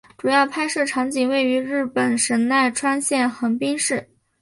[0.17, 4.09] 主要拍摄场景位于日本神奈川县横滨市。